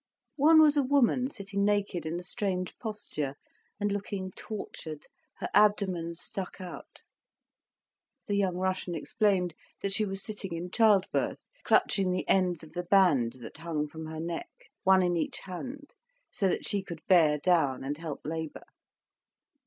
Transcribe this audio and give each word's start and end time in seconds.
One 0.37 0.59
was 0.59 0.77
a 0.77 0.81
woman 0.83 1.29
sitting 1.29 1.63
naked 1.63 2.07
in 2.07 2.19
a 2.19 2.23
strange 2.23 2.75
posture, 2.79 3.35
and 3.79 3.91
looking 3.91 4.31
tortured, 4.31 5.05
her 5.35 5.47
abdomen 5.53 6.15
stuck 6.15 6.59
out. 6.59 7.03
The 8.25 8.33
young 8.33 8.57
Russian 8.57 8.95
explained 8.95 9.53
that 9.83 9.91
she 9.91 10.03
was 10.05 10.23
sitting 10.23 10.55
in 10.55 10.71
child 10.71 11.05
birth, 11.13 11.43
clutching 11.63 12.09
the 12.09 12.27
ends 12.27 12.63
of 12.63 12.73
the 12.73 12.81
band 12.85 13.33
that 13.41 13.57
hung 13.59 13.87
from 13.87 14.07
her 14.07 14.19
neck, 14.19 14.49
one 14.83 15.03
in 15.03 15.15
each 15.15 15.41
hand, 15.41 15.93
so 16.31 16.47
that 16.49 16.65
she 16.65 16.81
could 16.81 17.05
bear 17.07 17.37
down, 17.37 17.83
and 17.83 17.99
help 17.99 18.21
labour. 18.25 18.63